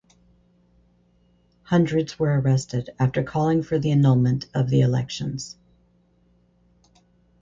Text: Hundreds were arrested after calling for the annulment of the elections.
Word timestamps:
Hundreds 1.61 2.17
were 2.17 2.39
arrested 2.41 2.89
after 2.97 3.21
calling 3.21 3.61
for 3.61 3.77
the 3.77 3.91
annulment 3.91 4.47
of 4.51 4.67
the 4.71 4.81
elections. 4.81 5.57